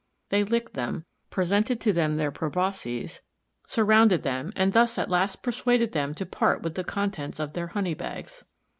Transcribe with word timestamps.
They 0.29 0.43
licked 0.43 0.73
them, 0.73 1.05
presented 1.29 1.79
to 1.81 1.93
them 1.93 2.15
their 2.15 2.31
probosces, 2.31 3.21
surrounded 3.67 4.23
them, 4.23 4.51
and 4.55 4.73
thus 4.73 4.97
at 4.97 5.11
last 5.11 5.43
persuaded 5.43 5.91
them 5.91 6.15
to 6.15 6.25
part 6.25 6.63
with 6.63 6.73
the 6.73 6.83
contents 6.83 7.39
of 7.39 7.53
their 7.53 7.67
"honey 7.67 7.93
bags." 7.93 8.43